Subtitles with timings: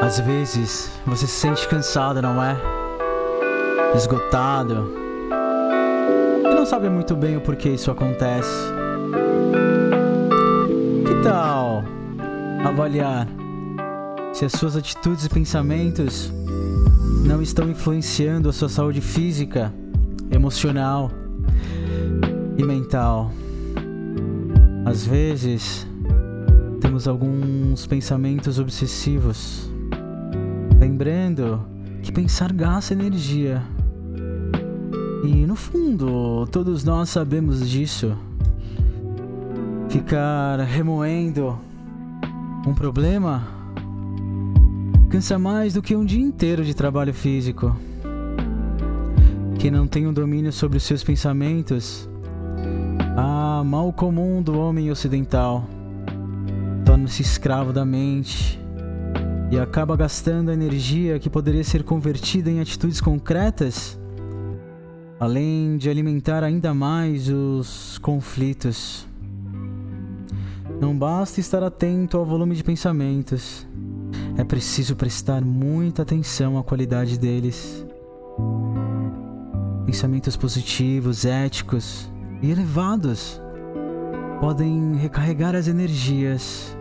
[0.00, 2.56] Às vezes você se sente cansado, não é?
[3.94, 4.94] Esgotado.
[6.42, 8.50] E não sabe muito bem o porquê isso acontece.
[11.06, 11.84] Que tal
[12.64, 13.28] avaliar
[14.32, 16.32] se as suas atitudes e pensamentos
[17.26, 19.70] não estão influenciando a sua saúde física,
[20.30, 21.10] emocional
[22.56, 23.30] e mental?
[24.86, 25.86] Às vezes,
[26.80, 29.69] temos alguns pensamentos obsessivos
[30.80, 31.60] Lembrando
[32.02, 33.62] que pensar gasta energia.
[35.22, 38.16] E no fundo, todos nós sabemos disso.
[39.90, 41.58] Ficar remoendo
[42.66, 43.46] um problema
[45.10, 47.76] cansa mais do que um dia inteiro de trabalho físico.
[49.58, 52.08] Quem não tem um domínio sobre os seus pensamentos,
[53.14, 55.68] a mal comum do homem ocidental,
[56.86, 58.58] torna-se escravo da mente
[59.50, 63.98] e acaba gastando energia que poderia ser convertida em atitudes concretas,
[65.18, 69.06] além de alimentar ainda mais os conflitos.
[70.80, 73.66] Não basta estar atento ao volume de pensamentos,
[74.38, 77.84] é preciso prestar muita atenção à qualidade deles.
[79.84, 82.08] Pensamentos positivos, éticos
[82.40, 83.42] e elevados
[84.40, 86.74] podem recarregar as energias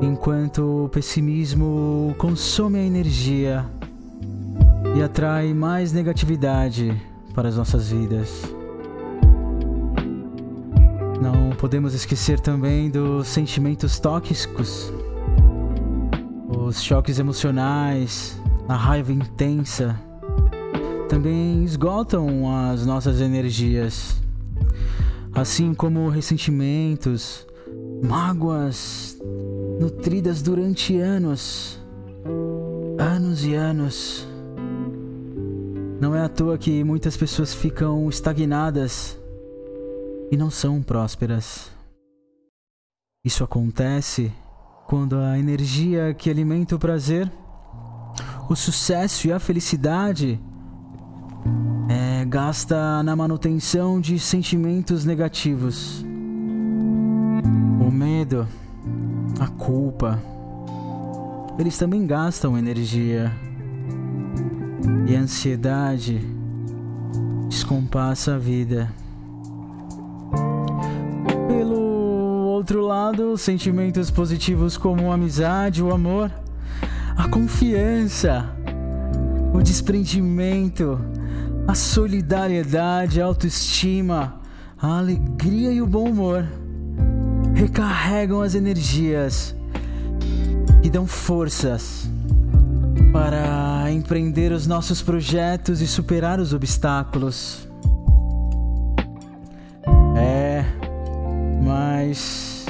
[0.00, 3.64] enquanto o pessimismo consome a energia
[4.96, 6.94] e atrai mais negatividade
[7.34, 8.42] para as nossas vidas.
[11.20, 14.92] Não podemos esquecer também dos sentimentos tóxicos,
[16.48, 19.98] os choques emocionais, a raiva intensa.
[21.08, 24.20] Também esgotam as nossas energias,
[25.32, 27.46] assim como ressentimentos,
[28.02, 29.15] mágoas,
[29.78, 31.78] nutridas durante anos,
[32.98, 34.26] anos e anos.
[36.00, 39.18] Não é à toa que muitas pessoas ficam estagnadas
[40.30, 41.70] e não são prósperas.
[43.24, 44.32] Isso acontece
[44.86, 47.30] quando a energia que alimenta o prazer,
[48.48, 50.40] o sucesso e a felicidade
[51.88, 56.04] é gasta na manutenção de sentimentos negativos.
[57.80, 58.46] O medo
[59.38, 60.18] a culpa.
[61.58, 63.32] Eles também gastam energia.
[65.08, 66.20] E a ansiedade
[67.48, 68.92] descompassa a vida.
[71.48, 76.30] Pelo outro lado, sentimentos positivos como a amizade, o amor,
[77.16, 78.54] a confiança,
[79.54, 81.00] o desprendimento,
[81.66, 84.40] a solidariedade, a autoestima,
[84.80, 86.44] a alegria e o bom humor
[87.56, 89.56] recarregam as energias
[90.82, 92.08] e dão forças
[93.10, 97.66] para empreender os nossos projetos e superar os obstáculos.
[100.14, 100.64] É,
[101.64, 102.66] mas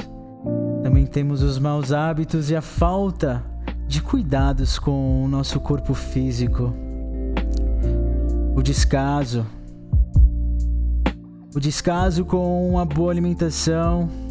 [0.81, 3.43] também temos os maus hábitos e a falta
[3.89, 6.73] de cuidados com o nosso corpo físico.
[8.55, 9.45] O descaso.
[11.53, 14.26] O descaso com uma boa alimentação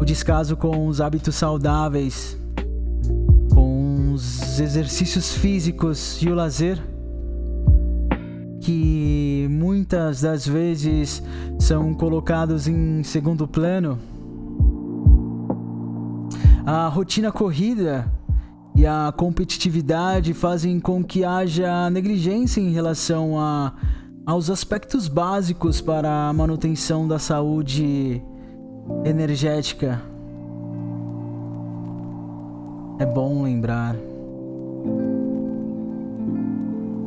[0.00, 2.38] o descaso com os hábitos saudáveis,
[3.52, 6.82] com os exercícios físicos e o lazer,
[8.62, 11.22] que muitas das vezes
[11.58, 13.98] são colocados em segundo plano.
[16.64, 18.10] A rotina corrida
[18.74, 23.74] e a competitividade fazem com que haja negligência em relação a,
[24.24, 28.22] aos aspectos básicos para a manutenção da saúde
[29.04, 30.00] energética.
[32.98, 33.96] É bom lembrar.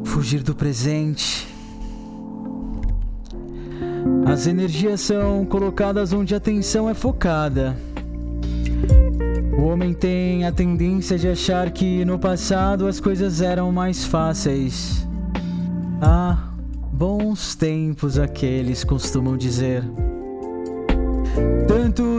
[0.04, 1.48] Fugir do presente.
[4.26, 7.78] As energias são colocadas onde a atenção é focada.
[9.58, 15.08] O homem tem a tendência de achar que no passado as coisas eram mais fáceis.
[16.02, 16.50] Ah,
[16.92, 19.84] bons tempos aqueles costumam dizer.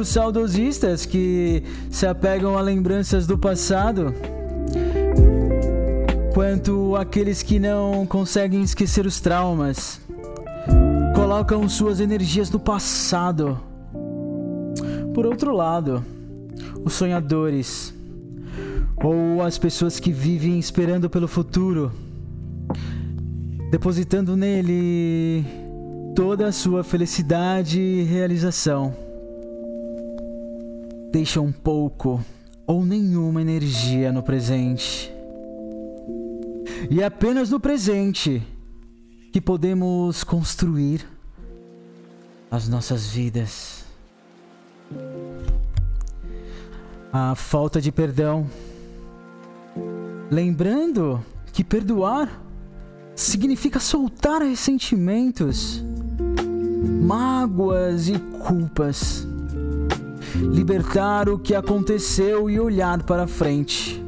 [0.04, 4.14] Os saudosistas que se apegam a lembranças do passado,
[6.34, 9.98] quanto aqueles que não conseguem esquecer os traumas,
[11.14, 13.58] colocam suas energias no passado.
[15.14, 16.04] Por outro lado,
[16.84, 17.94] os sonhadores,
[19.02, 21.90] ou as pessoas que vivem esperando pelo futuro,
[23.70, 25.46] depositando nele
[26.14, 29.03] toda a sua felicidade e realização
[31.14, 32.20] deixa um pouco
[32.66, 35.14] ou nenhuma energia no presente.
[36.90, 38.42] E é apenas no presente
[39.32, 41.08] que podemos construir
[42.50, 43.84] as nossas vidas.
[47.12, 48.50] A falta de perdão.
[50.32, 52.42] Lembrando que perdoar
[53.14, 55.80] significa soltar ressentimentos,
[57.00, 59.28] mágoas e culpas.
[60.34, 64.02] Libertar o que aconteceu e olhar para frente.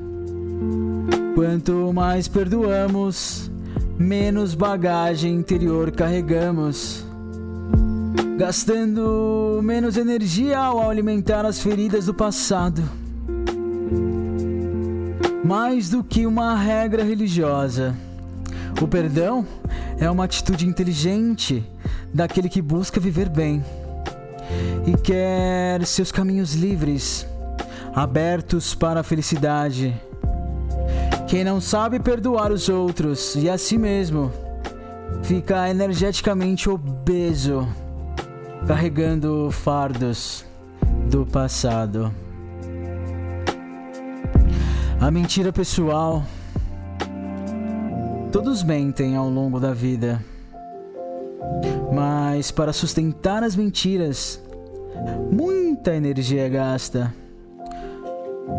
[1.36, 3.48] Quanto mais perdoamos,
[3.96, 7.06] menos bagagem interior carregamos,
[8.36, 12.82] gastando menos energia ao alimentar as feridas do passado.
[15.44, 17.94] Mais do que uma regra religiosa,
[18.82, 19.46] o perdão
[19.96, 21.64] é uma atitude inteligente
[22.12, 23.62] daquele que busca viver bem
[24.86, 27.26] e quer seus caminhos livres,
[27.94, 29.94] abertos para a felicidade
[31.26, 34.30] quem não sabe perdoar os outros e a si mesmo
[35.24, 37.66] fica energeticamente obeso,
[38.64, 40.44] carregando fardos
[41.10, 42.14] do passado.
[45.00, 46.22] A mentira pessoal.
[48.30, 50.22] Todos mentem ao longo da vida.
[52.36, 54.38] Mas para sustentar as mentiras,
[55.32, 57.14] muita energia é gasta.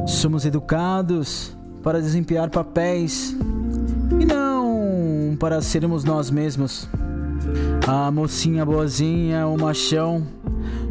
[0.08, 3.38] Somos educados para desempenhar papéis
[4.20, 6.90] e não para sermos nós mesmos.
[7.88, 10.26] A mocinha boazinha, o machão,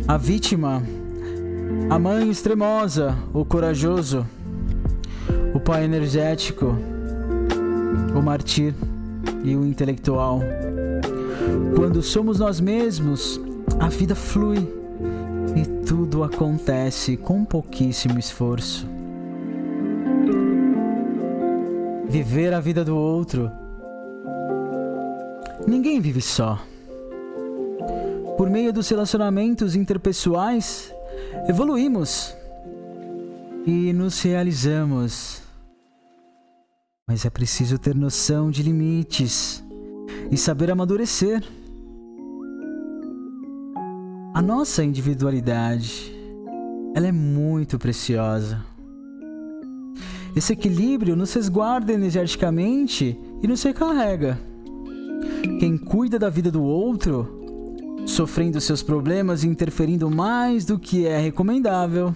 [0.06, 0.80] a vítima,
[1.90, 4.24] a mãe extremosa, o corajoso,
[5.52, 6.66] o pai energético,
[8.14, 8.72] o martir
[9.42, 10.40] e o intelectual.
[11.74, 13.40] Quando somos nós mesmos,
[13.78, 14.58] a vida flui
[15.56, 18.86] e tudo acontece com pouquíssimo esforço.
[22.16, 23.50] viver a vida do outro.
[25.66, 26.58] Ninguém vive só.
[28.38, 30.94] Por meio dos relacionamentos interpessoais,
[31.48, 32.34] evoluímos
[33.66, 35.42] e nos realizamos.
[37.06, 39.62] Mas é preciso ter noção de limites
[40.30, 41.42] e saber amadurecer.
[44.34, 46.14] A nossa individualidade,
[46.94, 48.62] ela é muito preciosa.
[50.34, 54.38] Esse equilíbrio nos resguarda energeticamente e nos recarrega.
[55.58, 61.18] Quem cuida da vida do outro, sofrendo seus problemas e interferindo mais do que é
[61.18, 62.14] recomendável,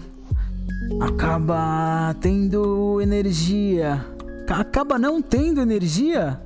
[0.99, 4.05] acaba tendo energia,
[4.47, 6.39] acaba não tendo energia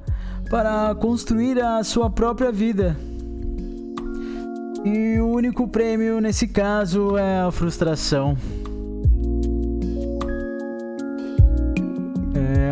[0.50, 2.96] para construir a sua própria vida.
[4.84, 8.38] E o único prêmio nesse caso é a frustração.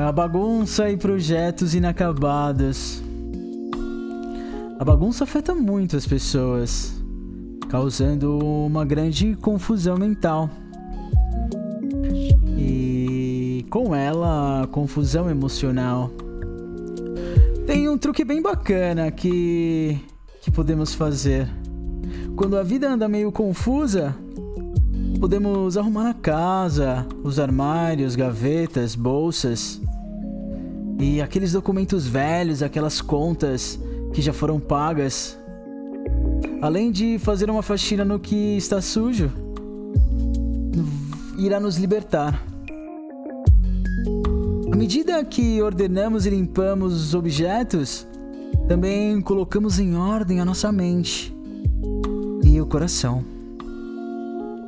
[0.08, 3.02] a bagunça e projetos inacabados.
[4.78, 6.94] A bagunça afeta muito as pessoas,
[7.70, 10.50] causando uma grande confusão mental.
[12.58, 16.12] E com ela, confusão emocional.
[17.74, 20.00] Tem um truque bem bacana que
[20.44, 21.50] que podemos fazer.
[22.36, 24.16] Quando a vida anda meio confusa,
[25.20, 29.82] podemos arrumar a casa, os armários, gavetas, bolsas
[31.00, 33.80] e aqueles documentos velhos, aquelas contas
[34.14, 35.36] que já foram pagas.
[36.62, 39.32] Além de fazer uma faxina no que está sujo,
[41.40, 42.53] irá nos libertar.
[44.74, 48.08] À medida que ordenamos e limpamos os objetos,
[48.68, 51.32] também colocamos em ordem a nossa mente
[52.44, 53.24] e o coração.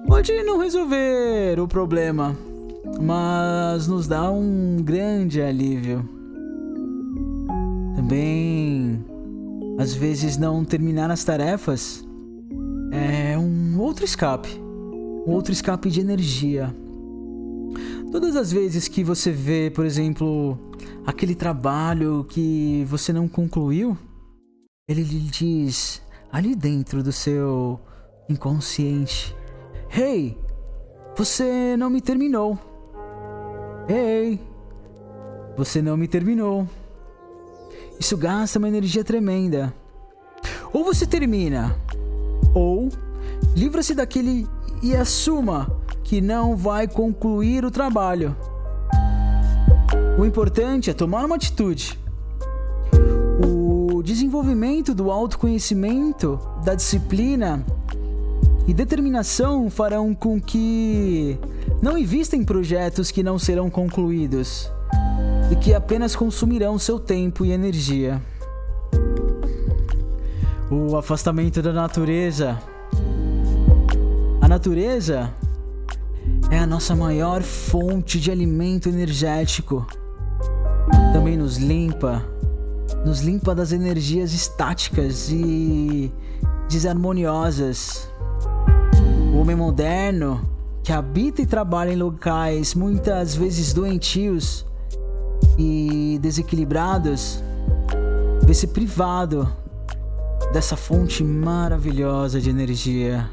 [0.06, 2.38] Pode não resolver o problema,
[3.02, 6.08] mas nos dá um grande alívio.
[7.96, 9.04] Também,
[9.80, 12.06] às vezes, não terminar as tarefas
[12.92, 14.64] é um outro escape
[15.26, 16.74] um outro escape de energia.
[18.16, 20.58] Todas as vezes que você vê, por exemplo,
[21.06, 23.98] aquele trabalho que você não concluiu,
[24.88, 27.78] ele lhe diz ali dentro do seu
[28.30, 29.36] inconsciente:
[29.94, 30.38] Hey,
[31.14, 32.58] você não me terminou.
[33.90, 34.40] Hey,
[35.58, 36.70] você não me terminou.
[38.00, 39.74] Isso gasta uma energia tremenda.
[40.72, 41.78] Ou você termina,
[42.54, 42.88] ou
[43.58, 44.48] livra-se daquele
[44.82, 48.36] e assuma que não vai concluir o trabalho.
[50.18, 52.00] O importante é tomar uma atitude.
[53.44, 57.66] O desenvolvimento do autoconhecimento, da disciplina,
[58.68, 61.40] e determinação farão com que
[61.82, 64.72] não invista em projetos que não serão concluídos
[65.52, 68.22] e que apenas consumirão seu tempo e energia.
[70.70, 72.60] O afastamento da natureza.
[74.42, 75.34] A natureza
[76.50, 79.86] é a nossa maior fonte de alimento energético.
[81.12, 82.24] Também nos limpa,
[83.06, 86.12] nos limpa das energias estáticas e
[86.70, 88.10] desarmoniosas.
[89.34, 90.48] O homem moderno,
[90.84, 94.66] que habita e trabalha em locais muitas vezes doentios
[95.58, 97.44] e desequilibrados,
[98.44, 99.52] vê-se privado
[100.54, 103.30] dessa fonte maravilhosa de energia.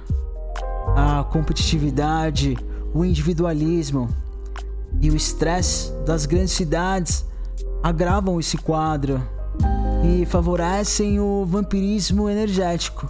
[0.97, 2.57] A competitividade,
[2.95, 4.09] o individualismo
[5.01, 7.25] e o estresse das grandes cidades
[7.83, 9.21] agravam esse quadro
[10.05, 13.09] e favorecem o vampirismo energético,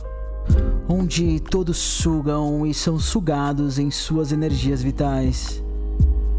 [0.88, 5.62] onde todos sugam e são sugados em suas energias vitais.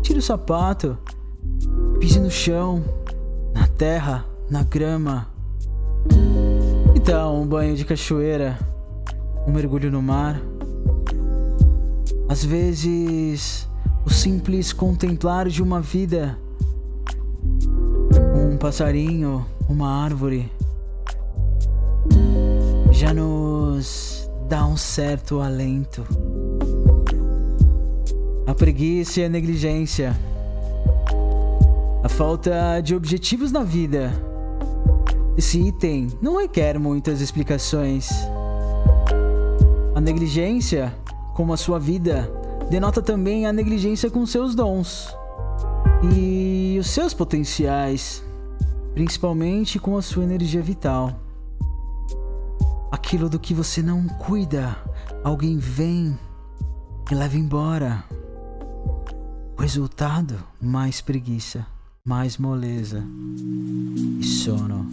[0.02, 0.98] Tire o sapato,
[2.00, 2.84] pise no chão,
[3.54, 5.28] na terra, na grama.
[6.96, 8.58] Então, um banho de cachoeira,
[9.48, 10.42] um mergulho no mar.
[12.34, 13.70] Às vezes,
[14.04, 16.36] o simples contemplar de uma vida,
[18.36, 20.52] um passarinho, uma árvore,
[22.92, 26.04] já nos dá um certo alento.
[28.48, 30.20] A preguiça e a negligência,
[32.04, 34.12] a falta de objetivos na vida.
[35.38, 38.10] Esse item não requer muitas explicações.
[39.94, 40.92] A negligência,
[41.34, 42.32] como a sua vida,
[42.70, 45.16] denota também a negligência com seus dons
[46.16, 48.24] e os seus potenciais
[48.94, 51.20] principalmente com a sua energia vital.
[52.92, 54.78] Aquilo do que você não cuida,
[55.24, 56.18] alguém vem
[57.12, 58.04] e leva embora.
[59.58, 61.66] O resultado: mais preguiça,
[62.06, 63.04] mais moleza
[64.20, 64.88] e sono.